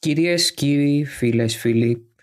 [0.00, 2.14] Κυρίες, κύριοι, φίλες, φίλοι,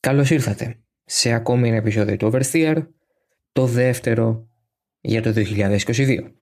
[0.00, 2.86] καλώς ήρθατε σε ακόμη ένα επεισόδιο του Oversteer,
[3.52, 4.48] το δεύτερο
[5.00, 6.32] για το 2022.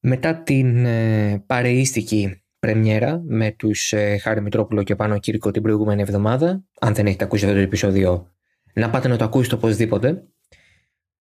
[0.00, 6.02] Μετά την ε, παρεΐστικη πρεμιέρα με τους ε, Χάρη Μητρόπουλο και Πάνο Κύρκο την προηγούμενη
[6.02, 8.32] εβδομάδα, αν δεν έχετε ακούσει αυτό το επεισόδιο,
[8.74, 10.28] να πάτε να το ακούσετε οπωσδήποτε.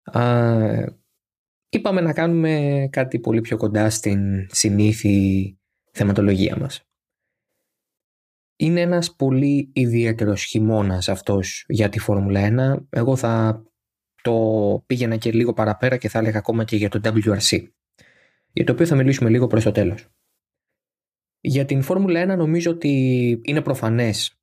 [0.02, 0.22] Α,
[1.68, 5.58] είπαμε να κάνουμε κάτι πολύ πιο κοντά στην συνήθη
[5.92, 6.89] θεματολογία μας.
[8.60, 12.86] Είναι ένας πολύ ιδιαίτερος χειμώνας αυτός για τη Φόρμουλα 1.
[12.90, 13.62] Εγώ θα
[14.22, 17.68] το πήγαινα και λίγο παραπέρα και θα έλεγα ακόμα και για το WRC,
[18.52, 20.08] για το οποίο θα μιλήσουμε λίγο προς το τέλος.
[21.40, 24.40] Για την Φόρμουλα 1 νομίζω ότι είναι προφανές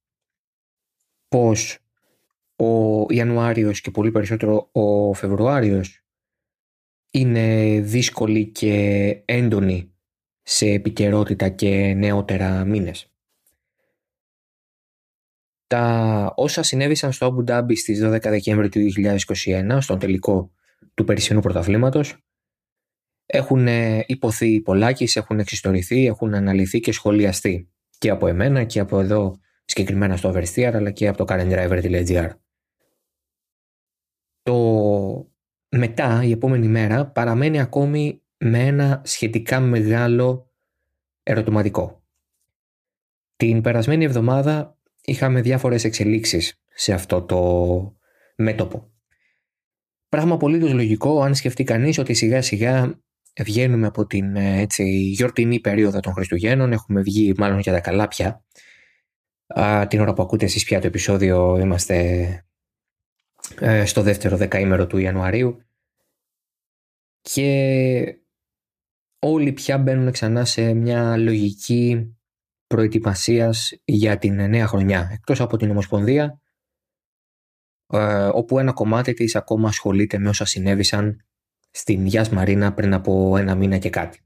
[1.28, 1.80] πως
[2.56, 6.06] ο Ιανουάριος και πολύ περισσότερο ο Φεβρουάριος
[7.12, 9.94] είναι δύσκολη και έντονη
[10.42, 13.12] σε επικαιρότητα και νεότερα μήνες.
[15.68, 18.80] Τα όσα συνέβησαν στο Abu Dhabi στις 12 Δεκέμβρη του
[19.46, 20.52] 2021, στον τελικό
[20.94, 22.18] του περσινού πρωταθλήματος,
[23.26, 23.68] έχουν
[24.06, 30.18] υποθεί πολλάκις, έχουν εξιστορηθεί, έχουν αναλυθεί και σχολιαστεί και από εμένα και από εδώ συγκεκριμένα
[30.18, 32.30] στο Oversteer αλλά και από το currentdriver.gr.
[34.42, 35.32] Το
[35.70, 40.52] μετά, η επόμενη μέρα, παραμένει ακόμη με ένα σχετικά μεγάλο
[41.24, 42.04] ερωτηματικό.
[43.36, 44.77] Την περασμένη εβδομάδα
[45.08, 47.40] είχαμε διάφορες εξελίξεις σε αυτό το
[48.36, 48.92] μέτωπο.
[50.10, 53.02] Πράγμα απολύτως λογικό αν σκεφτεί κανείς ότι σιγά σιγά
[53.44, 58.46] βγαίνουμε από την έτσι, γιορτινή περίοδο των Χριστουγέννων, έχουμε βγει μάλλον για τα καλά πια.
[59.88, 61.96] την ώρα που ακούτε εσείς πια το επεισόδιο είμαστε
[63.60, 65.62] ε, στο δεύτερο δεκαήμερο του Ιανουαρίου
[67.22, 68.20] και
[69.20, 72.17] όλοι πια μπαίνουν ξανά σε μια λογική
[72.68, 76.42] προετοιμασίας για την νέα χρονιά εκτός από την Ομοσπονδία
[77.88, 81.26] ε, όπου ένα κομμάτι της ακόμα ασχολείται με όσα συνέβησαν
[81.72, 84.22] στην Γιάς Μαρίνα πριν από ένα μήνα και κάτι.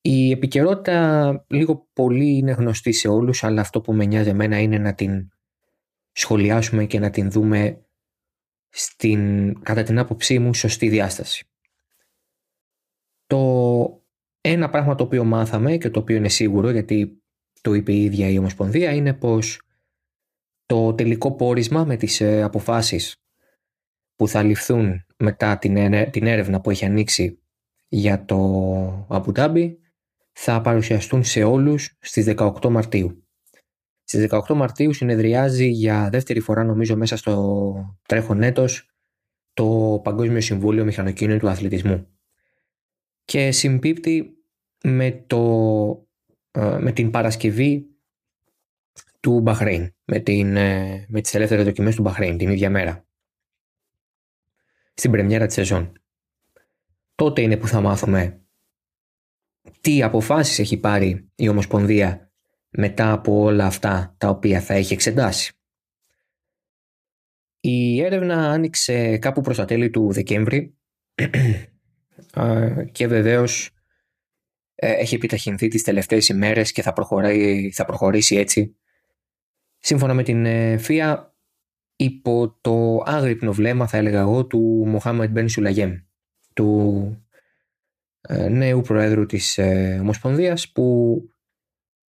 [0.00, 4.78] Η επικαιρότητα λίγο πολύ είναι γνωστή σε όλους αλλά αυτό που με νοιάζει εμένα είναι
[4.78, 5.28] να την
[6.12, 7.86] σχολιάσουμε και να την δούμε
[8.68, 11.46] στην, κατά την άποψή μου, σωστή διάσταση.
[13.26, 14.01] Το
[14.42, 17.22] ένα πράγμα το οποίο μάθαμε και το οποίο είναι σίγουρο γιατί
[17.60, 19.60] το είπε η ίδια η Ομοσπονδία είναι πως
[20.66, 23.16] το τελικό πόρισμα με τις ε, αποφάσεις
[24.16, 27.42] που θα ληφθούν μετά την, την έρευνα που έχει ανοίξει
[27.88, 28.36] για το
[29.08, 29.78] Αμπουντάμπι
[30.32, 33.26] θα παρουσιαστούν σε όλους στις 18 Μαρτίου.
[34.04, 37.74] Στις 18 Μαρτίου συνεδριάζει για δεύτερη φορά νομίζω μέσα στο
[38.08, 38.90] τρέχον έτος
[39.52, 42.06] το Παγκόσμιο Συμβούλιο Μηχανοκίνητου του Αθλητισμού
[43.24, 44.36] και συμπίπτει
[44.84, 46.08] με, το,
[46.50, 47.86] ε, με την Παρασκευή
[49.20, 53.06] του Μπαχρέιν, με, την, ε, με τις ελεύθερες δοκιμές του Μπαχρέιν την ίδια μέρα,
[54.94, 55.92] στην πρεμιέρα της σεζόν.
[57.14, 58.40] Τότε είναι που θα μάθουμε
[59.80, 62.30] τι αποφάσεις έχει πάρει η Ομοσπονδία
[62.70, 65.52] μετά από όλα αυτά τα οποία θα έχει εξετάσει.
[67.60, 70.76] Η έρευνα άνοιξε κάπου προς τα τέλη του Δεκέμβρη
[72.92, 73.70] και βεβαίως
[74.74, 76.94] ε, έχει επιταχυνθεί τις τελευταίες ημέρες και θα,
[77.72, 78.76] θα προχωρήσει έτσι
[79.78, 81.36] σύμφωνα με την ε, ΦΙΑ
[81.96, 85.96] υπό το άγρυπνο βλέμμα θα έλεγα εγώ του Μοχάμεντ Μπεν Σουλαγέμ
[86.52, 87.26] του
[88.20, 89.58] ε, νέου προέδρου της
[90.00, 91.16] Ομοσπονδίας που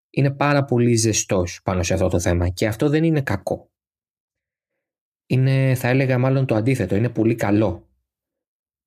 [0.10, 3.72] είναι πάρα πολύ ζεστός πάνω σε αυτό το θέμα και αυτό δεν είναι κακό.
[5.26, 7.88] Είναι θα έλεγα μάλλον το αντίθετο, είναι πολύ καλό.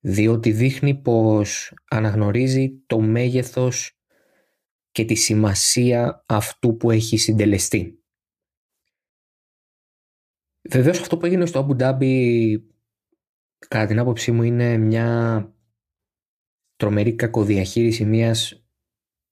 [0.09, 3.99] Διότι δείχνει πως αναγνωρίζει το μέγεθος
[4.91, 8.03] και τη σημασία αυτού που έχει συντελεστεί.
[10.69, 12.55] Βεβαίως αυτό που έγινε στο Abu Dhabi
[13.67, 15.53] κατά την άποψή μου είναι μια
[16.75, 18.65] τρομερή κακοδιαχείριση μιας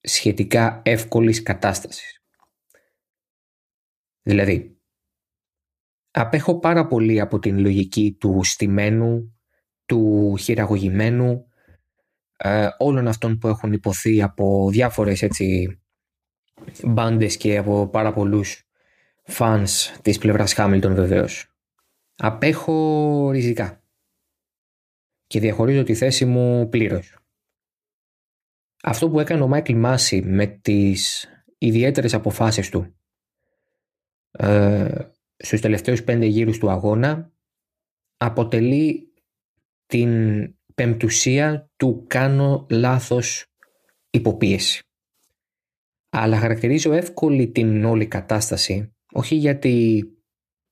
[0.01, 2.23] σχετικά εύκολης κατάστασης.
[4.21, 4.79] Δηλαδή,
[6.11, 9.34] απέχω πάρα πολύ από την λογική του στημένου,
[9.85, 11.47] του χειραγωγημένου,
[12.37, 15.79] ε, όλων αυτών που έχουν υποθεί από διάφορες έτσι
[16.83, 18.63] μπάντες και από πάρα πολλούς
[19.23, 21.55] φανς της πλευράς Χάμιλτον βεβαίως.
[22.15, 23.83] Απέχω ριζικά
[25.27, 27.17] και διαχωρίζω τη θέση μου πλήρως.
[28.83, 31.27] Αυτό που έκανε ο Μάικλ Μάσι με τις
[31.57, 32.95] ιδιαίτερες αποφάσεις του
[34.31, 34.99] ε,
[35.37, 37.31] στους τελευταίους πέντε γύρους του αγώνα
[38.17, 39.13] αποτελεί
[39.85, 40.09] την
[40.75, 43.45] πεμπτουσία του κάνω λάθος
[44.09, 44.83] υποπίεση.
[46.09, 50.03] αλλά χαρακτηρίζω εύκολη την όλη κατάσταση, όχι γιατί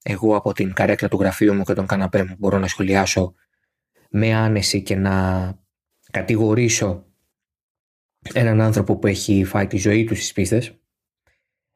[0.03, 3.33] εγώ από την καρέκλα του γραφείου μου και τον καναπέ μου μπορώ να σχολιάσω
[4.09, 5.57] με άνεση και να
[6.11, 7.05] κατηγορήσω
[8.33, 10.79] έναν άνθρωπο που έχει φάει τη ζωή του στις πίστες,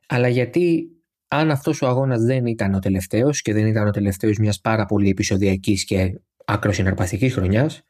[0.08, 0.92] αλλά γιατί
[1.28, 4.86] αν αυτός ο αγώνας δεν ήταν ο τελευταίος και δεν ήταν ο τελευταίος μιας πάρα
[4.86, 7.84] πολύ επεισοδιακής και άκρο συναρπαστικής χρονιάς,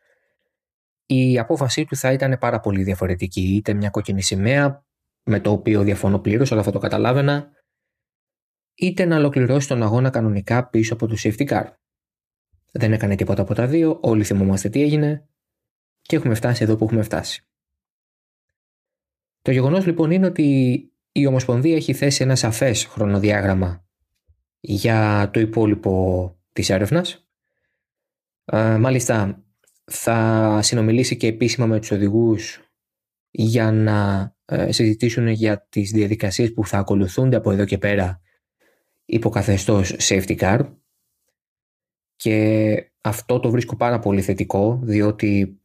[1.06, 3.56] η απόφασή του θα ήταν πάρα πολύ διαφορετική.
[3.56, 4.86] Είτε μια κόκκινη σημαία,
[5.24, 7.52] με το οποίο διαφωνώ πλήρως, αλλά θα το καταλάβαινα,
[8.76, 11.66] είτε να ολοκληρώσει τον αγώνα κανονικά πίσω από το safety car.
[12.72, 15.28] Δεν έκανε τίποτα από τα δύο, όλοι θυμόμαστε τι έγινε
[16.02, 17.48] και έχουμε φτάσει εδώ που έχουμε φτάσει.
[19.42, 23.86] Το γεγονός λοιπόν είναι ότι η Ομοσπονδία έχει θέσει ένα σαφές χρονοδιάγραμμα
[24.60, 27.27] για το υπόλοιπο της έρευνας.
[28.52, 29.44] Ε, μάλιστα
[29.86, 32.62] θα συνομιλήσει και επίσημα με τους οδηγούς
[33.32, 38.22] για να ε, συζητήσουν για τις διαδικασίες που θα ακολουθούνται από εδώ και πέρα
[39.06, 40.74] υποκαθεστώς safety car
[42.16, 45.62] και αυτό το βρίσκω πάρα πολύ θετικό διότι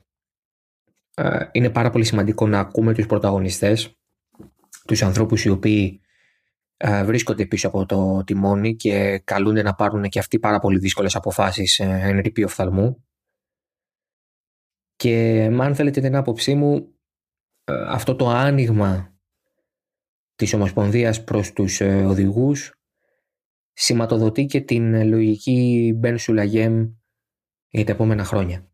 [1.14, 3.96] ε, είναι πάρα πολύ σημαντικό να ακούμε τους πρωταγωνιστές
[4.86, 6.00] τους ανθρώπους οι οποίοι
[6.84, 11.16] ε, βρίσκονται πίσω από το τιμόνι και καλούνται να πάρουν και αυτοί πάρα πολύ δύσκολες
[11.16, 13.04] αποφάσεις εν ρηπεί οφθαλμού
[14.96, 16.94] και αν θέλετε την άποψή μου
[17.88, 19.16] αυτό το άνοιγμα
[20.34, 22.74] της Ομοσπονδίας προς τους οδηγούς
[23.72, 26.92] σηματοδοτεί και την λογική Μπεν Σουλαγέμ
[27.68, 28.70] για τα επόμενα χρόνια.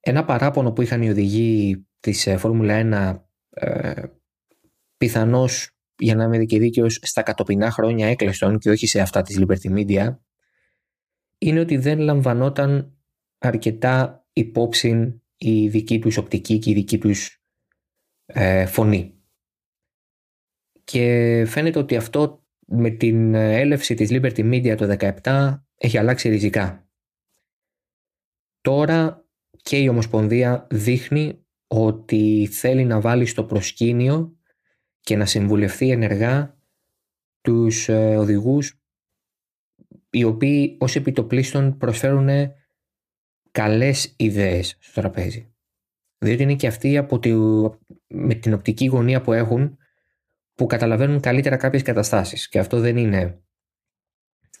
[0.00, 4.04] Ένα παράπονο που είχαν οι οδηγοί της ε, Φόρμουλα 1 ε,
[4.96, 9.72] πιθανώς για να είμαι δικαιοδίκαιος στα κατοπινά χρόνια έκλειστον και όχι σε αυτά της Liberty
[9.74, 10.16] Media
[11.38, 12.98] είναι ότι δεν λαμβανόταν
[13.38, 17.42] αρκετά υπόψη η δική τους οπτική και η δική τους
[18.26, 19.14] ε, φωνή.
[20.84, 26.88] Και φαίνεται ότι αυτό με την έλευση της Liberty Media το 2017 έχει αλλάξει ριζικά.
[28.60, 29.28] Τώρα
[29.62, 34.39] και η Ομοσπονδία δείχνει ότι θέλει να βάλει στο προσκήνιο
[35.00, 36.58] και να συμβουλευτεί ενεργά
[37.40, 38.80] τους ε, οδηγούς
[40.10, 42.28] οι οποίοι ως επιτοπλίστων προσφέρουν
[43.50, 45.52] καλές ιδέες στο τραπέζι.
[46.18, 47.32] Διότι είναι και αυτοί από τη,
[48.06, 49.78] με την οπτική γωνία που έχουν
[50.54, 53.42] που καταλαβαίνουν καλύτερα κάποιες καταστάσεις και αυτό δεν είναι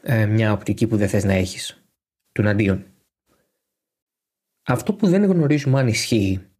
[0.02, 1.84] ε, μια οπτική που δεν θες να έχεις
[2.32, 2.86] του αντίον.
[4.62, 6.50] Αυτό που δεν γνωρίζουμε αν ισχύει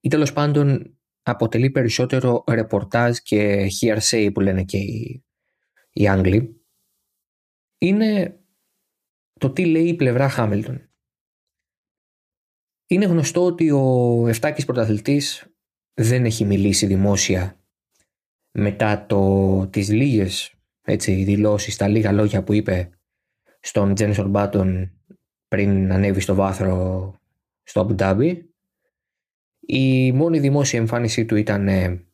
[0.00, 5.24] ή τέλος πάντων αποτελεί περισσότερο ρεπορτάζ και hearsay που λένε και οι,
[5.92, 6.62] οι Άγγλοι
[7.78, 8.40] είναι
[9.40, 10.90] το τι λέει η πλευρά Χάμιλτον.
[12.86, 15.52] Είναι γνωστό ότι ο Εφτάκης πρωταθλητής
[15.94, 17.60] δεν έχει μιλήσει δημόσια
[18.58, 22.90] μετά το, τις λίγες έτσι, δηλώσεις, τα λίγα λόγια που είπε
[23.60, 24.92] στον Τζένσον Μπάτον
[25.48, 27.14] πριν ανέβει στο βάθρο
[27.62, 28.47] στο Αμπουντάμπι.
[29.70, 32.06] Η μόνη δημόσια εμφάνισή του ήταν ε,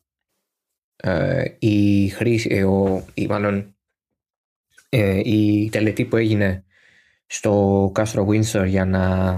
[0.95, 3.75] ε η χρήση, ε, ο, η, μάλλον,
[4.89, 6.65] ε, η τελετή που έγινε
[7.25, 9.35] στο Κάστρο Windsor για να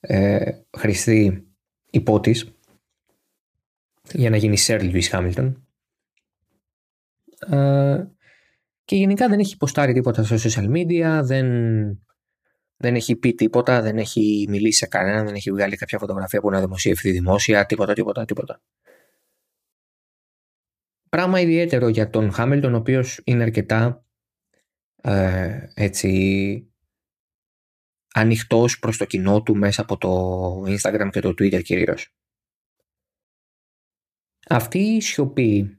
[0.00, 1.46] ε, χρηστεί
[1.90, 2.54] υπότης
[4.12, 5.66] για να γίνει Σέρλ Λουίς Χάμιλτον
[7.50, 8.06] ε,
[8.84, 11.46] και γενικά δεν έχει ποστάρει τίποτα στα social media, δεν,
[12.82, 16.50] δεν έχει πει τίποτα, δεν έχει μιλήσει σε κανέναν, δεν έχει βγάλει κάποια φωτογραφία που
[16.50, 18.60] να δημοσιευθεί δημόσια, τίποτα, τίποτα, τίποτα.
[21.08, 24.04] Πράγμα ιδιαίτερο για τον Χάμιλτον, ο οποίος είναι αρκετά
[25.02, 26.66] ε, έτσι
[28.14, 32.14] ανοιχτός προς το κοινό του μέσα από το Instagram και το Twitter κυρίως.
[34.48, 35.78] Αυτή η σιωπή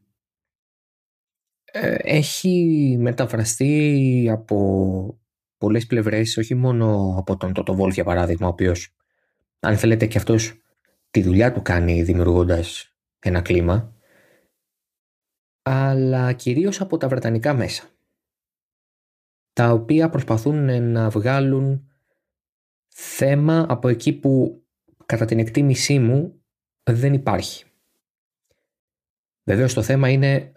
[1.63, 5.22] ε, έχει μεταφραστεί από
[5.63, 8.95] πολλές πλευρές, όχι μόνο από τον Τότο για παράδειγμα, ο οποίος
[9.59, 10.61] αν θέλετε και αυτός
[11.11, 13.95] τη δουλειά του κάνει δημιουργώντας ένα κλίμα,
[15.61, 17.83] αλλά κυρίως από τα βρετανικά μέσα,
[19.53, 21.91] τα οποία προσπαθούν να βγάλουν
[22.87, 24.63] θέμα από εκεί που
[25.05, 26.43] κατά την εκτίμησή μου
[26.83, 27.65] δεν υπάρχει.
[29.43, 30.51] Βεβαίως το θέμα είναι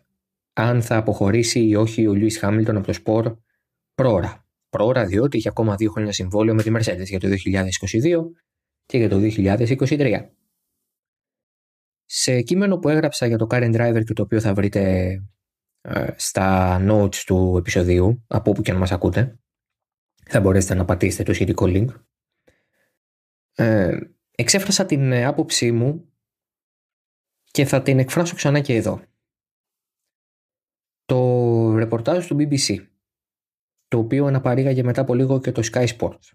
[0.53, 3.37] αν θα αποχωρήσει ή όχι ο Λιούι Χάμιλτον από το σπορ
[3.95, 4.46] πρόωρα.
[4.69, 8.23] Πρόωρα διότι έχει ακόμα δύο χρόνια συμβόλαιο με τη Mercedes για το 2022
[8.87, 10.29] και για το 2023.
[12.05, 15.11] Σε κείμενο που έγραψα για το Current Driver και το οποίο θα βρείτε
[15.81, 19.39] ε, στα notes του επεισοδίου, από όπου και αν μας ακούτε,
[20.25, 21.87] θα μπορέσετε να πατήσετε το σχετικό link.
[23.55, 23.99] Ε,
[24.31, 26.13] εξέφρασα την άποψή μου
[27.45, 29.03] και θα την εκφράσω ξανά και εδώ.
[31.05, 32.87] Το ρεπορτάζ του BBC,
[33.89, 36.31] το οποίο αναπαρήγαγε μετά από λίγο και το Sky Sports,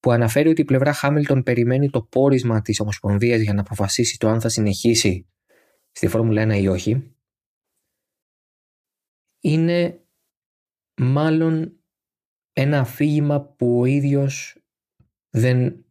[0.00, 4.28] που αναφέρει ότι η πλευρά Χάμιλτον περιμένει το πόρισμα της Ομοσπονδίας για να αποφασίσει το
[4.28, 5.26] αν θα συνεχίσει
[5.90, 7.14] στη Φόρμουλα 1 ή όχι,
[9.40, 10.00] είναι
[11.00, 11.80] μάλλον
[12.52, 14.62] ένα αφήγημα που ο ίδιος
[15.30, 15.84] δεν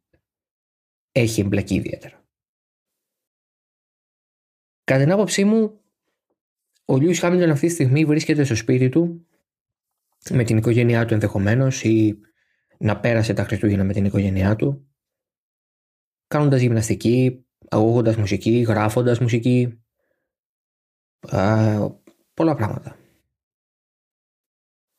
[1.12, 2.26] έχει εμπλακεί ιδιαίτερα.
[4.84, 5.82] Κατά την άποψή μου,
[6.86, 9.28] ο Λιούις Χάμιλτον αυτή τη στιγμή βρίσκεται στο σπίτι του
[10.30, 12.20] με την οικογένειά του ενδεχομένως ή
[12.78, 14.88] να πέρασε τα Χριστούγεννα με την οικογένειά του
[16.28, 19.84] κάνοντας γυμναστική, αγώγοντας μουσική, γράφοντας μουσική
[21.30, 21.90] α,
[22.34, 22.98] πολλά πράγματα.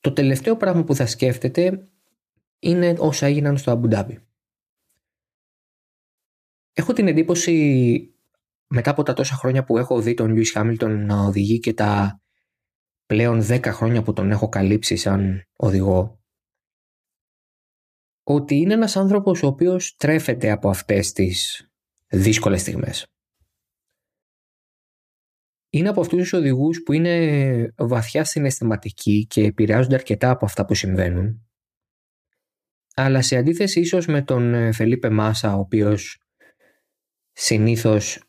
[0.00, 1.88] Το τελευταίο πράγμα που θα σκέφτεται
[2.58, 4.26] είναι όσα έγιναν στο Αμπουντάμπι.
[6.72, 8.14] Έχω την εντύπωση
[8.66, 12.22] μετά από τα τόσα χρόνια που έχω δει τον Λιούις Χάμιλτον να οδηγεί και τα
[13.08, 16.22] πλέον 10 χρόνια που τον έχω καλύψει σαν οδηγό
[18.22, 21.68] ότι είναι ένας άνθρωπος ο οποίος τρέφεται από αυτές τις
[22.06, 23.06] δύσκολες στιγμές.
[25.70, 30.74] Είναι από αυτούς τους οδηγούς που είναι βαθιά συναισθηματικοί και επηρεάζονται αρκετά από αυτά που
[30.74, 31.48] συμβαίνουν
[32.98, 36.20] αλλά σε αντίθεση ίσως με τον Φελίπε Μάσα ο οποίος
[37.32, 38.22] συνήθως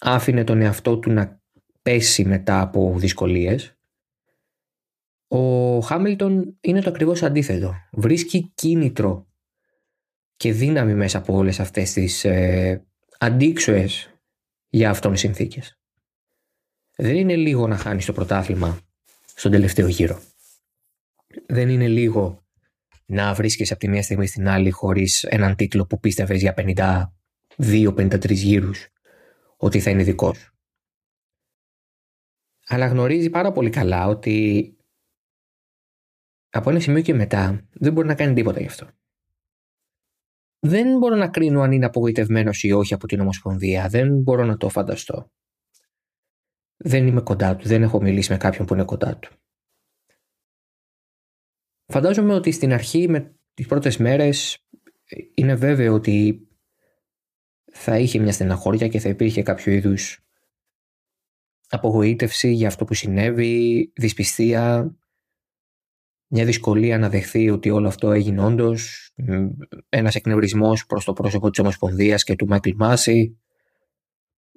[0.00, 1.42] άφηνε τον εαυτό του να
[1.82, 3.79] πέσει μετά από δυσκολίες.
[5.32, 7.74] Ο Χάμιλτον είναι το ακριβώς αντίθετο.
[7.92, 9.26] Βρίσκει κίνητρο
[10.36, 12.86] και δύναμη μέσα από όλες αυτές τις ε,
[13.18, 14.14] αντίξωες
[14.68, 15.78] για αυτόν συνθήκες.
[16.96, 18.78] Δεν είναι λίγο να χάνεις το πρωτάθλημα
[19.34, 20.20] στον τελευταίο γύρο.
[21.46, 22.44] Δεν είναι λίγο
[23.06, 26.54] να βρίσκεσαι από τη μία στιγμή στην άλλη χωρίς έναν τίτλο που πίστευες για
[27.56, 28.88] 52-53 γύρους
[29.56, 30.54] ότι θα είναι δικός σου.
[32.66, 34.74] Αλλά γνωρίζει πάρα πολύ καλά ότι
[36.50, 38.88] από ένα σημείο και μετά δεν μπορεί να κάνει τίποτα γι' αυτό.
[40.58, 43.88] Δεν μπορώ να κρίνω αν είναι απογοητευμένος ή όχι από την Ομοσπονδία.
[43.88, 45.30] Δεν μπορώ να το φανταστώ.
[46.76, 47.68] Δεν είμαι κοντά του.
[47.68, 49.30] Δεν έχω μιλήσει με κάποιον που είναι κοντά του.
[51.86, 54.66] Φαντάζομαι ότι στην αρχή με τις πρώτες μέρες
[55.34, 56.48] είναι βέβαιο ότι
[57.72, 60.24] θα είχε μια στεναχώρια και θα υπήρχε κάποιο είδους
[61.68, 64.96] απογοήτευση για αυτό που συνέβη, δυσπιστία,
[66.32, 69.12] μια δυσκολία να δεχθεί ότι όλο αυτό έγινε όντως,
[69.88, 73.40] ένας εκνευρισμός προς το πρόσωπο της Ομοσπονδίας και του Μάικλ Μάση.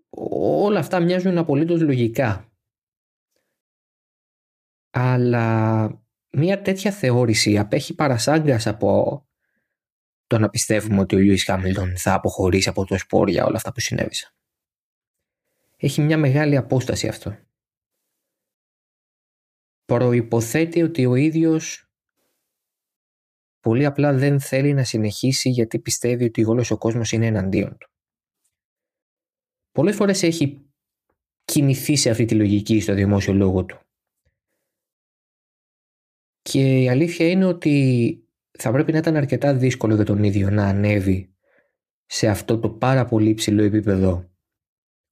[0.10, 2.52] Όλα αυτά μοιάζουν απολύτως λογικά.
[4.90, 5.88] Αλλά
[6.30, 9.24] μια τέτοια θεώρηση απέχει παρασάγκας από
[10.28, 13.72] το να πιστεύουμε ότι ο Λιούις Χάμιλτον θα αποχωρήσει από το σπορ για όλα αυτά
[13.72, 14.32] που συνέβησαν.
[15.78, 17.38] Έχει μια μεγάλη απόσταση αυτό.
[19.86, 21.92] Προϋποθέτει ότι ο ίδιος
[23.60, 27.90] πολύ απλά δεν θέλει να συνεχίσει γιατί πιστεύει ότι όλος ο κόσμος είναι εναντίον του.
[29.72, 30.74] Πολλές φορές έχει
[31.46, 33.80] κινηθεί σε αυτή τη λογική στο δημόσιο λόγο του.
[36.42, 38.18] Και η αλήθεια είναι ότι
[38.52, 41.36] θα πρέπει να ήταν αρκετά δύσκολο για τον ίδιο να ανέβει
[42.06, 44.32] σε αυτό το πάρα πολύ ψηλό επίπεδο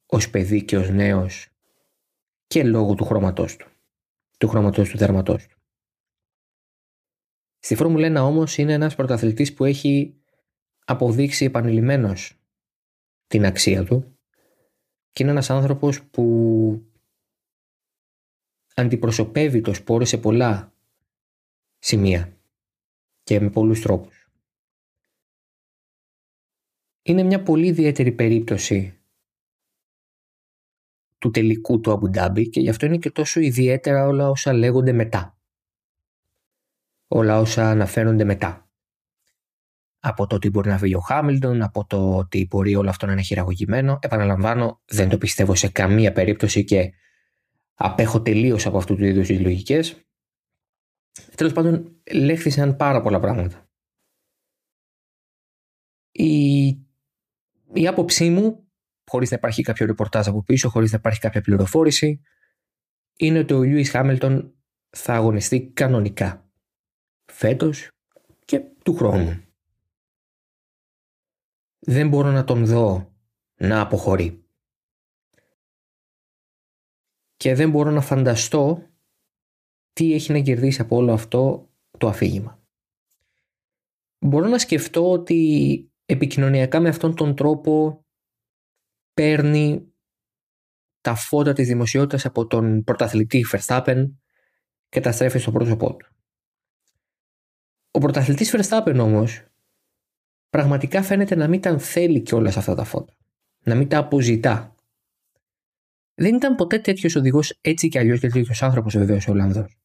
[0.06, 1.50] ως παιδί και ως νέος
[2.48, 3.71] και λόγω του χρώματός του,
[4.42, 5.58] του χρώματός του δέρματός του.
[7.60, 10.22] Στη Φόρμουλα 1 όμως είναι ένας πρωταθλητής που έχει
[10.86, 12.42] αποδείξει επανειλημμένος
[13.28, 14.20] την αξία του
[15.12, 16.26] και είναι ένας άνθρωπος που
[18.76, 20.74] αντιπροσωπεύει το σπόρο σε πολλά
[21.78, 22.38] σημεία
[23.24, 24.30] και με πολλούς τρόπους.
[27.02, 29.01] Είναι μια πολύ ιδιαίτερη περίπτωση
[31.22, 35.38] του τελικού του Αμπουντάμπη και γι' αυτό είναι και τόσο ιδιαίτερα όλα όσα λέγονται μετά.
[37.08, 38.70] Όλα όσα αναφέρονται μετά.
[40.00, 43.12] Από το ότι μπορεί να βγει ο Χάμιλτον, από το ότι μπορεί όλο αυτό να
[43.12, 44.00] είναι χειραγωγημένο.
[44.02, 46.94] Επαναλαμβάνω, δεν το πιστεύω σε καμία περίπτωση και
[47.74, 50.06] απέχω τελείως από αυτού του είδους τις λογικές.
[51.36, 53.70] Τέλος πάντων, λέχθησαν πάρα πολλά πράγματα.
[56.12, 56.68] Η,
[57.74, 58.71] η άποψή μου,
[59.12, 62.22] χωρίς να υπάρχει κάποιο ρεπορτάζ από πίσω, χωρίς να υπάρχει κάποια πληροφόρηση,
[63.18, 64.54] είναι ότι ο Λιούις Χάμιλτον
[64.90, 66.50] θα αγωνιστεί κανονικά.
[67.32, 67.90] Φέτος
[68.46, 69.44] και του χρόνου.
[71.80, 73.16] Δεν μπορώ να τον δω
[73.56, 74.46] να αποχωρεί.
[77.36, 78.90] Και δεν μπορώ να φανταστώ
[79.94, 82.64] τι έχει να κερδίσει από όλο αυτό το αφήγημα.
[84.26, 88.06] Μπορώ να σκεφτώ ότι επικοινωνιακά με αυτόν τον τρόπο
[89.14, 89.94] παίρνει
[91.02, 94.12] τα φώτα της δημοσιότητας από τον πρωταθλητή Verstappen
[94.90, 96.08] και τα στρέφει στο πρόσωπό του.
[97.92, 99.44] Ο πρωταθλητής Verstappen όμως
[100.50, 103.14] πραγματικά φαίνεται να μην τα θέλει και όλα αυτά τα φώτα.
[103.64, 104.76] Να μην τα αποζητά.
[106.14, 109.78] Δεν ήταν ποτέ τέτοιος οδηγός έτσι κι αλλιώς και τέτοιο άνθρωπος βεβαίως ο Ολλανδός.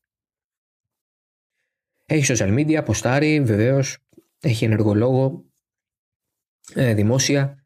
[2.06, 3.98] Έχει social media, ποστάρει, βεβαίως,
[4.40, 5.44] έχει ενεργολόγο,
[6.74, 7.65] ε, δημόσια,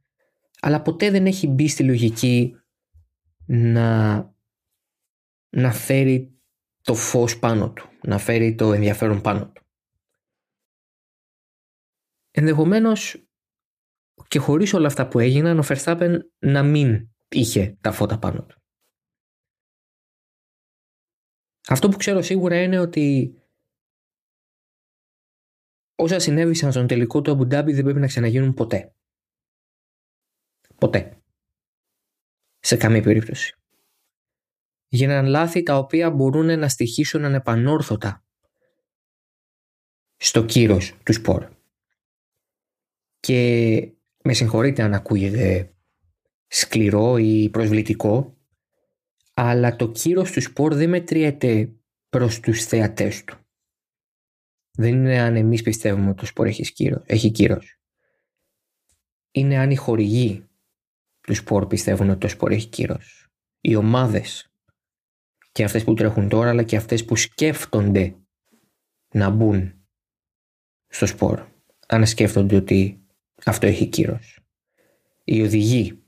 [0.60, 2.56] αλλά ποτέ δεν έχει μπει στη λογική
[3.46, 4.16] να,
[5.56, 6.40] να φέρει
[6.82, 9.62] το φως πάνω του, να φέρει το ενδιαφέρον πάνω του.
[12.30, 13.28] Ενδεχομένως
[14.28, 18.60] και χωρίς όλα αυτά που έγιναν ο Verstappen να μην είχε τα φώτα πάνω του.
[21.68, 23.34] Αυτό που ξέρω σίγουρα είναι ότι
[25.94, 28.94] όσα συνέβησαν στον τελικό του Αμπουντάμπι δεν πρέπει να ξαναγίνουν ποτέ.
[30.80, 31.22] Ποτέ.
[32.58, 33.54] Σε καμία περίπτωση.
[34.88, 38.25] Γίναν λάθη τα οποία μπορούν να στοιχήσουν ανεπανόρθωτα
[40.16, 41.49] στο κύρος του σπορ.
[43.20, 45.75] Και με συγχωρείτε αν ακούγεται
[46.46, 48.37] σκληρό ή προσβλητικό,
[49.34, 51.72] αλλά το κύρος του σπορ δεν μετριέται
[52.08, 53.38] προς τους θεατές του.
[54.70, 57.02] Δεν είναι αν εμείς πιστεύουμε ότι το σπορ έχει κύρος.
[57.06, 57.80] Έχει κύρος.
[59.30, 60.50] Είναι αν οι χορηγοί
[61.20, 63.28] τους σπορ πιστεύουν ότι το σπορ έχει κύρος.
[63.60, 64.52] Οι ομάδες
[65.52, 68.14] και αυτές που τρέχουν τώρα αλλά και αυτές που σκέφτονται
[69.14, 69.74] να μπουν
[70.86, 71.46] στο σπορ
[71.86, 73.04] αν σκέφτονται ότι
[73.44, 74.38] αυτό έχει κύρος.
[75.24, 76.02] Οι οδηγοί,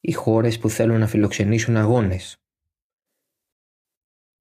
[0.00, 2.36] οι χώρες που θέλουν να φιλοξενήσουν αγώνες.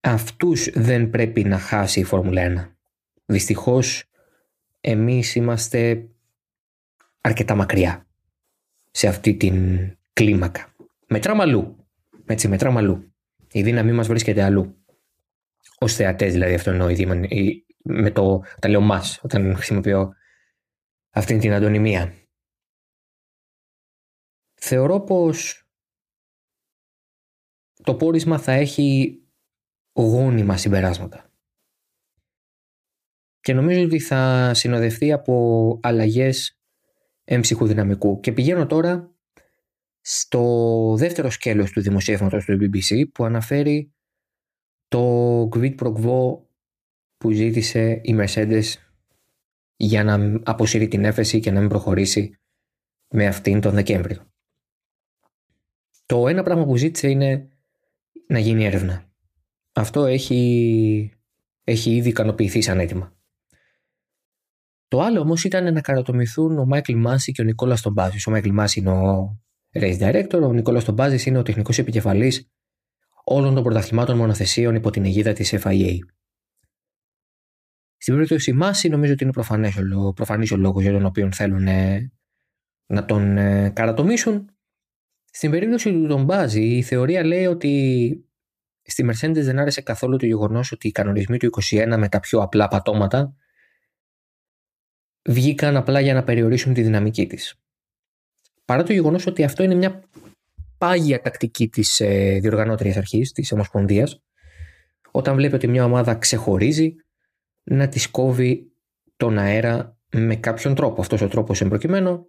[0.02, 2.76] Αυτούς δεν πρέπει να χάσει η Φόρμουλα 1.
[3.26, 4.04] Δυστυχώς
[4.82, 6.10] εμείς είμαστε
[7.22, 8.11] αρκετά μακριά
[8.92, 10.76] σε αυτή την κλίμακα.
[11.08, 11.88] Μετράμε αλλού.
[12.26, 13.14] Έτσι, μετράμε αλλού.
[13.52, 14.86] Η δύναμή μας βρίσκεται αλλού.
[15.80, 16.88] Ω θεατές, δηλαδή, αυτό εννοώ.
[17.84, 20.14] Με το, τα λέω μας, όταν χρησιμοποιώ
[21.10, 22.14] αυτή την αντωνυμία.
[24.54, 25.66] Θεωρώ πως
[27.84, 29.20] το πόρισμα θα έχει
[29.94, 31.32] γόνιμα συμπεράσματα.
[33.40, 36.61] Και νομίζω ότι θα συνοδευτεί από αλλαγές
[37.34, 38.20] έμψυχου δυναμικού.
[38.20, 39.16] Και πηγαίνω τώρα
[40.02, 43.94] στο δεύτερο σκέλος του δημοσίευματος του BBC που αναφέρει
[44.88, 46.40] το quid pro quo
[47.18, 48.64] που ζήτησε η Mercedes
[49.76, 52.40] για να αποσύρει την έφεση και να μην προχωρήσει
[53.08, 54.32] με αυτήν τον Δεκέμβριο.
[56.06, 57.50] Το ένα πράγμα που ζήτησε είναι
[58.28, 59.12] να γίνει έρευνα.
[59.74, 61.12] Αυτό έχει,
[61.64, 63.16] έχει ήδη ικανοποιηθεί σαν έτοιμα.
[64.92, 68.28] Το άλλο όμως ήταν να καρατομηθούν ο Μάικλ Μάση και ο Νικόλας Τομπάζης.
[68.28, 69.40] Ο Μάικλ Μάση είναι ο
[69.74, 72.52] race director, ο Νικόλας Τομπάζης είναι ο τεχνικός επικεφαλής
[73.24, 75.98] όλων των πρωταθλημάτων μονοθεσίων υπό την αιγίδα της FIA.
[77.98, 79.34] Στην περίπτωση Μάση νομίζω ότι είναι
[80.14, 82.12] προφανής ο λόγος για τον οποίο θέλουν ε,
[82.86, 84.50] να τον ε, καρατομήσουν.
[85.26, 88.26] Στην περίπτωση του τον Μπάζη, η θεωρία λέει ότι
[88.82, 92.40] στη Mercedes δεν άρεσε καθόλου το γεγονός ότι οι κανονισμοί του 21 με τα πιο
[92.42, 93.36] απλά πατώματα
[95.24, 97.56] βγήκαν απλά για να περιορίσουν τη δυναμική της.
[98.66, 100.04] Παρά το γεγονός ότι αυτό είναι μια
[100.78, 104.22] πάγια τακτική της ε, διοργανώτριας αρχής, της Ομοσπονδίας,
[105.12, 106.96] όταν βλέπει ότι μια ομάδα ξεχωρίζει,
[107.64, 108.72] να της κόβει
[109.18, 111.02] τον αέρα με κάποιον τρόπο.
[111.02, 112.28] Αυτός ο τρόπος εμπροκειμένο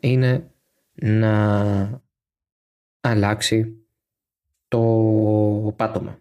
[0.00, 0.50] είναι
[0.92, 2.02] να
[3.00, 3.86] αλλάξει
[4.68, 6.18] το πάτωμα.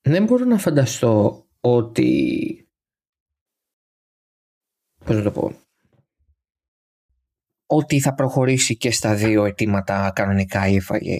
[0.00, 2.61] Δεν μπορώ να φανταστώ ότι
[5.04, 5.54] πώς να το πω,
[7.66, 11.18] ότι θα προχωρήσει και στα δύο αιτήματα κανονικά η FIA.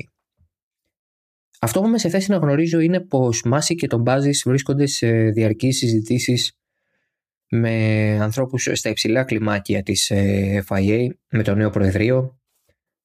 [1.60, 5.08] Αυτό που είμαι σε θέση να γνωρίζω είναι πως Μάση και τον Μπάζης βρίσκονται σε
[5.30, 6.56] διαρκείς συζητήσεις
[7.50, 7.70] με
[8.20, 12.40] ανθρώπους στα υψηλά κλιμάκια της ε, FIA, με το νέο Προεδρείο,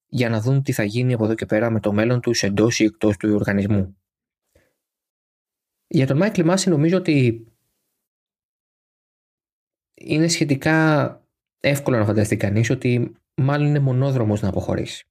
[0.07, 2.79] για να δουν τι θα γίνει από εδώ και πέρα με το μέλλον τους εντός
[2.79, 3.97] ή εκτός του οργανισμού.
[5.87, 7.45] Για τον Μάικλ Μάση νομίζω ότι
[9.97, 11.21] είναι σχετικά
[11.59, 15.05] εύκολο να φανταστεί κανείς ότι μάλλον είναι μονόδρομος να αποχωρήσει.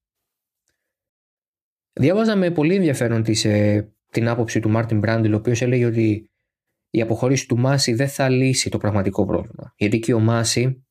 [1.92, 6.30] Διάβαζα με πολύ ενδιαφέρον της, ε, την άποψη του Μάρτιν Μπραντλ, ο οποίος έλεγε ότι
[6.90, 9.74] η αποχώρηση του Μάση δεν θα λύσει το πραγματικό πρόβλημα.
[9.76, 10.86] Γιατί και ο Μάση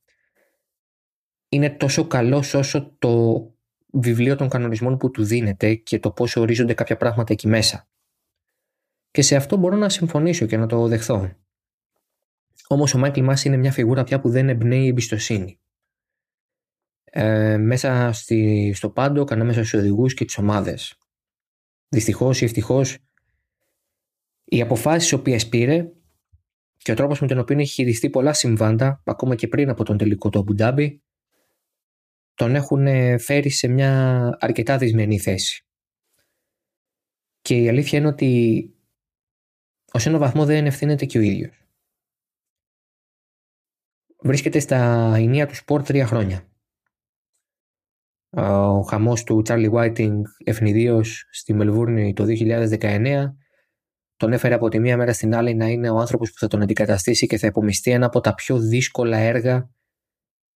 [1.48, 3.44] είναι τόσο καλός όσο το
[3.92, 7.88] βιβλίο των κανονισμών που του δίνεται και το πώς ορίζονται κάποια πράγματα εκεί μέσα.
[9.10, 11.30] Και σε αυτό μπορώ να συμφωνήσω και να το δεχθώ.
[12.68, 15.60] Όμως ο Μάικλ Μάση είναι μια φιγούρα πια που δεν εμπνέει εμπιστοσύνη.
[17.04, 20.98] ε, μέσα στη, στο πάντο ανάμεσα στους οδηγούς και τις ομάδες.
[21.88, 22.98] Δυστυχώς ή ευτυχώς
[24.44, 25.92] οι αποφάσεις οποίες πήρε
[26.76, 29.98] και ο τρόπος με τον οποίο έχει χειριστεί πολλά συμβάντα ακόμα και πριν από τον
[29.98, 31.02] τελικό του Αμπουντάμπι
[32.34, 32.86] τον έχουν
[33.18, 35.66] φέρει σε μια αρκετά δυσμενή θέση.
[37.40, 38.70] Και η αλήθεια είναι ότι
[39.92, 41.65] ως ένα βαθμό δεν ευθύνεται και ο ίδιος.
[44.26, 46.48] Βρίσκεται στα ενία του σπορ τρία χρόνια.
[48.30, 53.32] Ο χαμός του Charlie Whiting ευνηδίως στη Μελβούρνη το 2019
[54.16, 56.62] τον έφερε από τη μία μέρα στην άλλη να είναι ο άνθρωπος που θα τον
[56.62, 59.70] αντικαταστήσει και θα υπομειστεί ένα από τα πιο δύσκολα έργα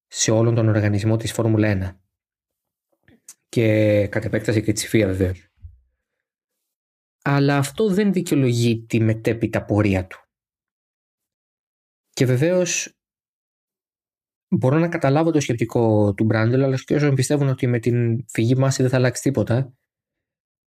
[0.06, 1.98] σε όλον τον οργανισμό της Φόρμουλα 1.
[3.48, 5.48] Και κατ' επέκταση και της FIA βεβαίως.
[7.22, 10.18] Αλλά αυτό δεν δικαιολογεί τη μετέπειτα πορεία του.
[12.10, 12.99] Και βεβαίως
[14.50, 18.56] μπορώ να καταλάβω το σκεπτικό του Μπράντελ, αλλά και όσων πιστεύουν ότι με την φυγή
[18.56, 19.74] Μάση δεν θα αλλάξει τίποτα,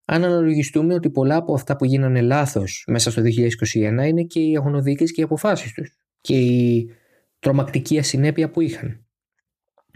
[0.05, 4.57] αν αναλογιστούμε ότι πολλά από αυτά που γίνανε λάθος μέσα στο 2021 είναι και οι
[4.57, 6.91] αγωνοδίκες και οι αποφάσεις τους και η
[7.39, 9.07] τρομακτική ασυνέπεια που είχαν.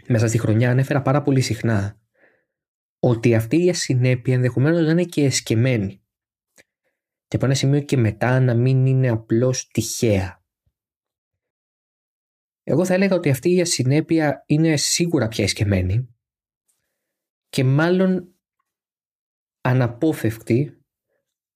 [0.07, 1.99] Μέσα στη χρονιά ανέφερα πάρα πολύ συχνά
[2.99, 6.01] ότι αυτή η ασυνέπεια ενδεχομένως να είναι και εσκεμμένη.
[7.27, 10.43] Και από ένα σημείο και μετά να μην είναι απλώς τυχαία.
[12.69, 16.07] Εγώ θα έλεγα ότι αυτή η ασυνέπεια είναι σίγουρα πια εσκεμμένη
[17.49, 18.35] και μάλλον
[19.61, 20.77] αναπόφευκτη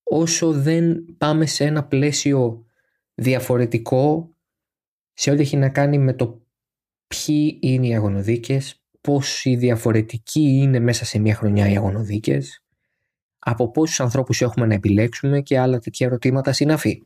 [0.04, 2.66] όσο δεν πάμε σε ένα πλαίσιο
[3.14, 4.36] διαφορετικό
[5.14, 6.46] σε ό,τι έχει να κάνει με το
[7.08, 12.66] ποιοι είναι οι αγωνοδίκες, πόσοι διαφορετικοί είναι μέσα σε μια χρονιά οι αγωνοδίκες,
[13.40, 17.04] από πόσους ανθρώπους έχουμε να επιλέξουμε και άλλα τέτοια ερωτήματα συναφή.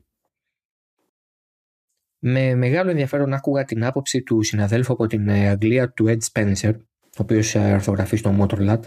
[2.28, 6.74] Με μεγάλο ενδιαφέρον άκουγα την άποψη του συναδέλφου από την ε, Αγγλία του Ed Spencer,
[7.04, 8.80] ο οποίος ε, ορθογραφεί στο Motorlab,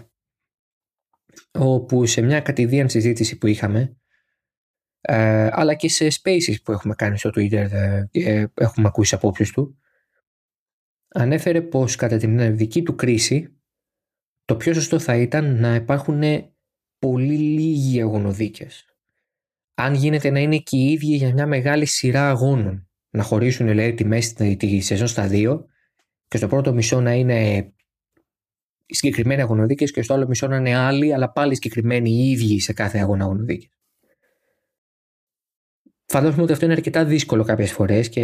[1.51, 3.97] όπου σε μια κατηδίαν συζήτηση που είχαμε,
[5.01, 7.67] ε, αλλά και σε spaces που έχουμε κάνει στο Twitter,
[8.53, 9.79] έχουμε ακούσει απόψεις του,
[11.07, 13.59] ανέφερε πως κατά την δική του κρίση
[14.45, 16.21] το πιο σωστό θα ήταν να υπάρχουν
[16.99, 18.85] πολύ λίγοι αγωνοδίκες.
[19.73, 23.93] Αν γίνεται να είναι και οι ίδιοι για μια μεγάλη σειρά αγώνων να χωρίσουν λέει,
[23.93, 25.65] τη μέση τη σεζόν στα δύο
[26.27, 27.71] και στο πρώτο μισό να είναι
[28.85, 32.73] συγκεκριμένοι αγωνοδίκες και στο άλλο μισό να είναι άλλοι, αλλά πάλι συγκεκριμένοι οι ίδιοι σε
[32.73, 33.69] κάθε αγώνα αγωνοδίκες.
[36.05, 38.23] Φαντάζομαι ότι αυτό είναι αρκετά δύσκολο κάποιες φορές και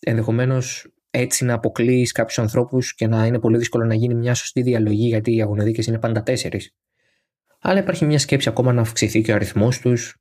[0.00, 4.62] ενδεχομένως έτσι να αποκλείεις κάποιους ανθρώπους και να είναι πολύ δύσκολο να γίνει μια σωστή
[4.62, 6.74] διαλογή γιατί οι αγωνοδίκες είναι πάντα τέσσερις.
[7.60, 10.16] Αλλά υπάρχει μια σκέψη ακόμα να αυξηθεί και ο αριθμός τους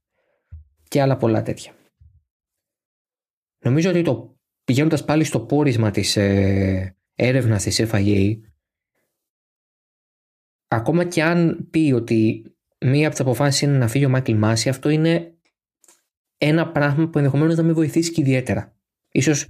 [0.87, 1.73] και άλλα πολλά τέτοια.
[3.63, 8.37] Νομίζω ότι το πηγαίνοντας πάλι στο πόρισμα της ε, έρευνας της FIA
[10.67, 12.43] ακόμα και αν πει ότι
[12.79, 15.33] μία από τις αποφάσεις είναι να φύγει ο Μάικλ Μάση αυτό είναι
[16.37, 18.75] ένα πράγμα που ενδεχομένως να με βοηθήσει και ιδιαίτερα.
[19.11, 19.47] Ίσως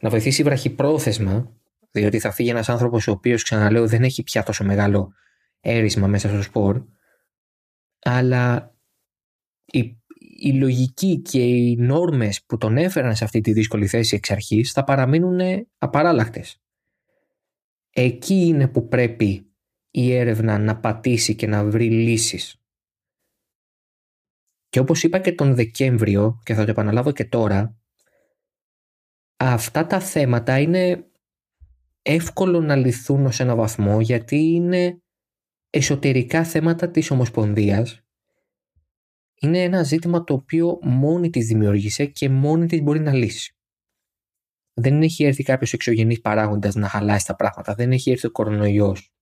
[0.00, 1.56] να βοηθήσει βραχυπρόθεσμα
[1.90, 5.12] διότι θα φύγει ένας άνθρωπος ο οποίος ξαναλέω δεν έχει πια τόσο μεγάλο
[5.60, 6.84] έρισμα μέσα στο σπορ
[7.98, 8.74] αλλά
[9.64, 10.01] η
[10.44, 14.72] η λογική και οι νόρμες που τον έφεραν σε αυτή τη δύσκολη θέση εξ αρχής
[14.72, 16.62] θα παραμείνουν απαράλλακτες.
[17.90, 19.52] Εκεί είναι που πρέπει
[19.90, 22.62] η έρευνα να πατήσει και να βρει λύσεις.
[24.68, 27.80] Και όπως είπα και τον Δεκέμβριο και θα το επαναλάβω και τώρα,
[29.36, 31.06] αυτά τα θέματα είναι
[32.02, 35.02] εύκολο να λυθούν ως ένα βαθμό γιατί είναι
[35.70, 38.01] εσωτερικά θέματα της Ομοσπονδίας
[39.42, 43.56] είναι ένα ζήτημα το οποίο μόνη της δημιούργησε και μόνη της μπορεί να λύσει.
[44.74, 47.74] Δεν έχει έρθει κάποιος εξωγενής παράγοντας να χαλάσει τα πράγματα.
[47.74, 49.12] Δεν έχει έρθει ο κορονοϊός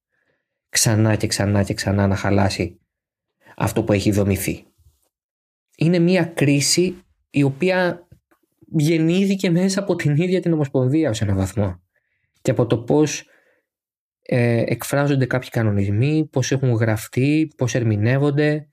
[0.68, 2.80] ξανά και ξανά και ξανά να χαλάσει
[3.56, 4.64] αυτό που έχει δομηθεί.
[5.76, 8.08] Είναι μια κρίση η οποία
[8.58, 11.80] γεννήθηκε μέσα από την ίδια την Ομοσπονδία ως έναν βαθμό
[12.42, 13.24] και από το πώς
[14.22, 18.69] ε, εκφράζονται κάποιοι κανονισμοί, πώς έχουν γραφτεί, πώς ερμηνεύονται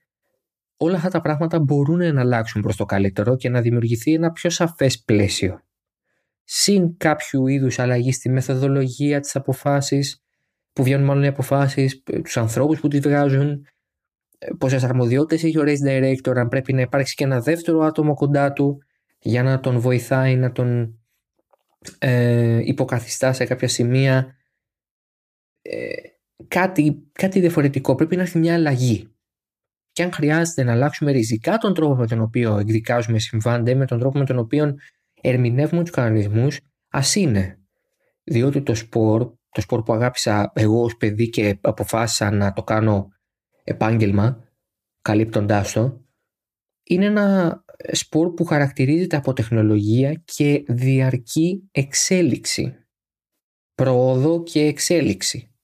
[0.78, 4.50] όλα αυτά τα πράγματα μπορούν να αλλάξουν προς το καλύτερο και να δημιουργηθεί ένα πιο
[4.50, 5.60] σαφές πλαίσιο.
[6.44, 10.22] Συν κάποιου είδους αλλαγή στη μεθοδολογία της αποφάσης,
[10.72, 13.66] που βγαίνουν μάλλον οι αποφάσεις, τους ανθρώπους που τις βγάζουν,
[14.58, 18.52] πόσες αρμοδιότητες έχει ο race director, αν πρέπει να υπάρξει και ένα δεύτερο άτομο κοντά
[18.52, 18.78] του
[19.18, 20.98] για να τον βοηθάει, να τον
[21.98, 24.36] ε, υποκαθιστά σε κάποια σημεία.
[25.62, 25.86] Ε,
[26.48, 29.17] κάτι, κάτι διαφορετικό, πρέπει να έρθει μια αλλαγή
[29.98, 33.86] και αν χρειάζεται να αλλάξουμε ριζικά τον τρόπο με τον οποίο εκδικάζουμε συμβάντα ή με
[33.86, 34.74] τον τρόπο με τον οποίο
[35.20, 37.58] ερμηνεύουμε τους κανονισμούς, ας είναι.
[38.24, 43.08] Διότι το σπορ το σπορ που αγάπησα εγώ ως παιδί και αποφάσισα να το κάνω
[43.64, 44.44] επάγγελμα,
[45.02, 46.04] καλύπτοντάς το,
[46.82, 52.74] είναι ένα σπορ που χαρακτηρίζεται από τεχνολογία και διαρκή εξέλιξη.
[53.74, 55.54] Πρόοδο και εξέλιξη.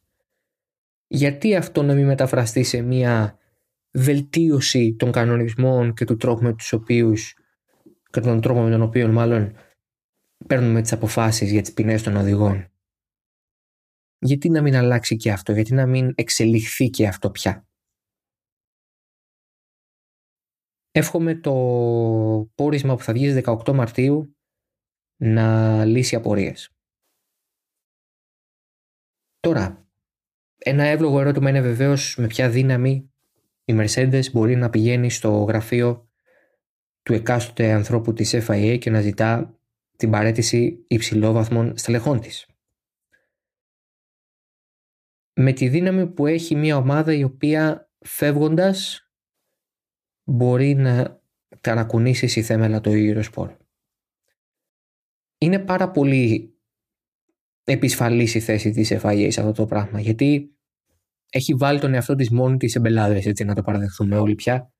[1.06, 3.38] Γιατί αυτό να μην μεταφραστεί σε μια
[3.94, 7.36] βελτίωση των κανονισμών και του τρόπου με τους οποίους
[8.10, 9.56] και τον τρόπο με τον οποίο μάλλον
[10.46, 12.68] παίρνουμε τις αποφάσεις για τις ποινές των οδηγών.
[14.18, 17.66] Γιατί να μην αλλάξει και αυτό, γιατί να μην εξελιχθεί και αυτό πια;
[20.96, 21.52] Εύχομαι το
[22.54, 24.36] πόρισμα που θα βγει 18 Μαρτίου
[25.16, 26.70] να λύσει απορίες.
[29.40, 29.88] Τώρα,
[30.56, 33.13] ένα εύλογο ερώτημα είναι βεβαίως με ποια δύναμη
[33.64, 36.08] η Mercedes μπορεί να πηγαίνει στο γραφείο
[37.02, 39.58] του εκάστοτε ανθρώπου της FIA και να ζητά
[39.96, 42.46] την παρέτηση υψηλόβαθμων στελεχών της.
[45.32, 49.08] Με τη δύναμη που έχει μια ομάδα η οποία φεύγοντας
[50.24, 51.22] μπορεί να
[51.60, 53.56] κανακουνήσει στη θέμελα το Eurosport.
[55.38, 56.58] Είναι πάρα πολύ
[57.64, 60.53] επισφαλής η θέση της FIA σε αυτό το πράγμα γιατί
[61.34, 64.72] έχει βάλει τον εαυτό της μόνη της εμπελάδες έτσι να το παραδεχθούμε όλοι πια.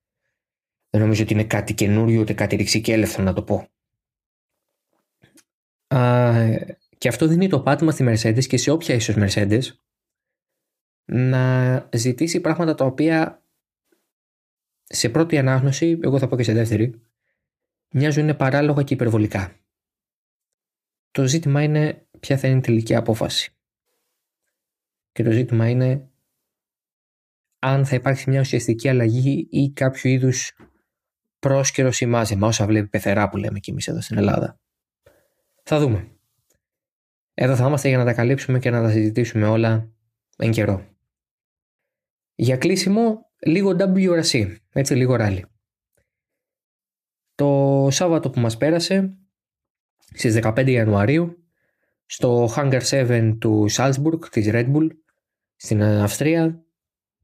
[0.91, 3.69] Δεν νομίζω ότι είναι κάτι καινούριο ούτε κάτι ρηξικέλευθο να το πω.
[5.97, 6.33] Α,
[6.99, 9.63] και αυτό δίνει το πάτημα στη Mercedes και σε όποια ίσως Mercedes
[11.05, 13.43] να ζητήσει πράγματα τα οποία
[14.85, 17.01] σε πρώτη ανάγνωση, εγώ θα πω και σε δεύτερη,
[17.91, 19.57] μοιάζουν παράλογα και υπερβολικά.
[21.11, 23.53] Το ζήτημα είναι ποια θα είναι η τελική απόφαση.
[25.13, 26.09] Και το ζήτημα είναι
[27.67, 30.53] αν θα υπάρξει μια ουσιαστική αλλαγή ή κάποιο είδους
[31.39, 34.61] πρόσκαιρος σημάζεμα, όσα βλέπει πεθερά που λέμε κι εμείς εδώ στην Ελλάδα.
[35.63, 36.09] Θα δούμε.
[37.35, 39.93] Εδώ θα είμαστε για να τα καλύψουμε και να τα συζητήσουμε όλα
[40.37, 40.87] εν καιρό.
[42.35, 45.45] Για κλείσιμο, λίγο WRC, έτσι λίγο ράλι.
[47.35, 49.17] Το Σάββατο που μας πέρασε,
[50.15, 51.45] στις 15 Ιανουαρίου,
[52.07, 54.89] στο Hangar 7 του Salzburg της Red Bull,
[55.57, 56.64] στην Αυστρία,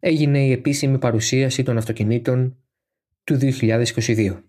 [0.00, 2.56] έγινε η επίσημη παρουσίαση των αυτοκινήτων
[3.24, 4.42] του 2022.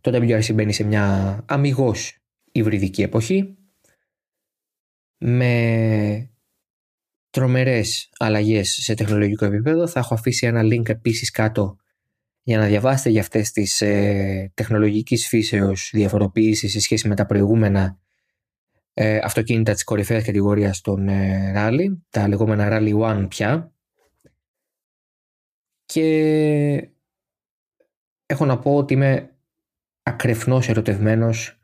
[0.00, 2.18] Το WRC μπαίνει σε μια αμυγός
[2.52, 3.56] υβριδική εποχή
[5.18, 6.30] με
[7.30, 9.86] τρομερές αλλαγές σε τεχνολογικό επίπεδο.
[9.86, 11.76] Θα έχω αφήσει ένα link επίσης κάτω
[12.42, 17.98] για να διαβάσετε για αυτές τις ε, τεχνολογικής φύσεως διαφοροποιήσεις σε σχέση με τα προηγούμενα
[18.94, 23.69] ε, αυτοκίνητα της κορυφαίας κατηγορίας των ε, Rally, τα λεγόμενα Rally One πια.
[25.92, 26.90] Και
[28.26, 29.36] έχω να πω ότι είμαι
[30.02, 31.58] ακρεφνώς ερωτευμένος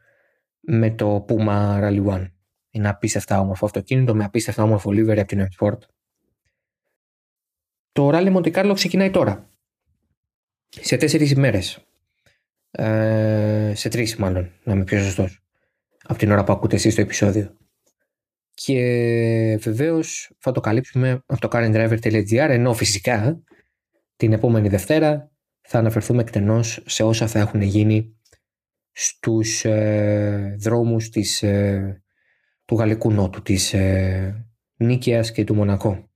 [0.60, 2.30] με το Puma Rally One.
[2.70, 5.78] Είναι απίστευτα όμορφο αυτοκίνητο με απίστευτα όμορφο livery από την M-Sport.
[7.92, 9.50] Το Rally Monte Carlo ξεκινάει τώρα.
[10.68, 11.86] Σε τέσσερις ημέρες.
[12.70, 15.42] Ε, σε τρεις μάλλον, να είμαι πιο σωστός.
[16.02, 17.56] Από την ώρα που ακούτε εσείς το επεισόδιο.
[18.54, 23.42] Και βεβαίως θα το καλύψουμε από το currentdriver.gr ενώ φυσικά
[24.16, 28.16] την επόμενη Δευτέρα θα αναφερθούμε εκτενώς σε όσα θα έχουν γίνει
[28.92, 32.02] στους ε, δρόμους της, ε,
[32.64, 36.11] του Γαλλικού Νότου, της ε, Νίκαιας και του Μονακό.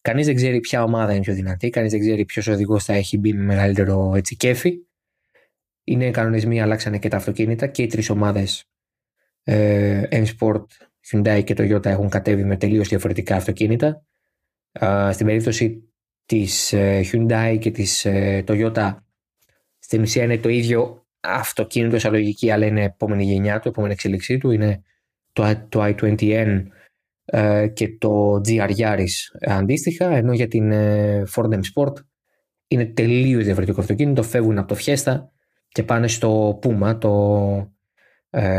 [0.00, 3.18] Κανείς δεν ξέρει ποια ομάδα είναι πιο δυνατή, κανείς δεν ξέρει ποιος οδηγός θα έχει
[3.18, 4.72] μπει με μεγαλύτερο έτσι, κέφι.
[5.84, 8.64] Είναι κανονισμοί, αλλάξανε και τα αυτοκίνητα και οι τρεις ομάδες
[9.42, 10.64] ε, M-Sport,
[11.10, 14.06] Hyundai και Toyota έχουν κατέβει με τελείως διαφορετικά αυτοκίνητα.
[15.10, 15.93] στην περίπτωση
[16.26, 18.96] της ε, Hyundai και της ε, Toyota
[19.78, 24.38] στην ουσία είναι το ίδιο αυτοκίνητο σαν λογική αλλά είναι επόμενη γενιά του, επόμενη εξέλιξή
[24.38, 24.82] του είναι
[25.32, 26.62] το, το i20N
[27.24, 29.06] ε, και το GR Yaris
[29.40, 30.72] αντίστοιχα ενώ για την
[31.34, 31.92] Ford M Sport
[32.68, 35.22] είναι τελείως διαφορετικό αυτοκίνητο φεύγουν από το Fiesta
[35.68, 37.74] και πάνε στο Puma το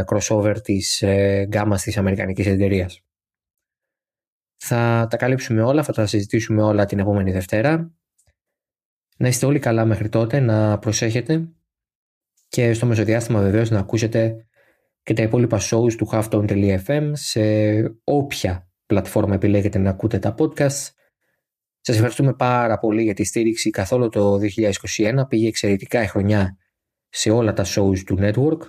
[0.05, 1.03] crossover της
[1.47, 3.04] γκάμας της αμερικανικής εταιρείας.
[4.67, 7.93] Θα τα καλύψουμε όλα, θα τα συζητήσουμε όλα την επόμενη Δευτέρα.
[9.17, 11.49] Να είστε όλοι καλά μέχρι τότε, να προσέχετε
[12.47, 14.47] και στο μεσοδιάστημα βεβαίως να ακούσετε
[15.03, 17.41] και τα υπόλοιπα shows του halftone.fm σε
[18.03, 20.89] όποια πλατφόρμα επιλέγετε να ακούτε τα podcast.
[21.81, 24.39] Σας ευχαριστούμε πάρα πολύ για τη στήριξη καθόλου το
[24.97, 25.23] 2021.
[25.27, 26.57] Πήγε εξαιρετικά η χρονιά
[27.09, 28.59] σε όλα τα shows του network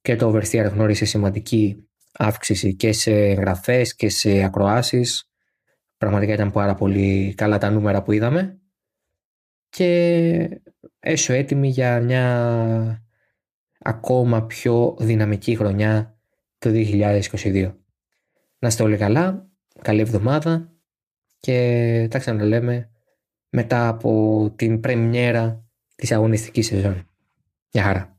[0.00, 1.86] και το Oversteer γνώρισε σημαντική
[2.22, 5.30] αύξηση και σε εγγραφέ και σε ακροάσεις.
[5.96, 8.60] Πραγματικά ήταν πάρα πολύ καλά τα νούμερα που είδαμε
[9.68, 10.62] και
[11.00, 13.04] έσω έτοιμοι για μια
[13.78, 16.18] ακόμα πιο δυναμική χρονιά
[16.58, 17.74] το 2022.
[18.58, 19.48] Να είστε όλοι καλά,
[19.82, 20.72] καλή εβδομάδα
[21.38, 22.90] και τα ξαναλέμε
[23.48, 27.10] μετά από την πρεμιέρα της αγωνιστικής σεζόν.
[27.70, 28.11] Γεια χαρά.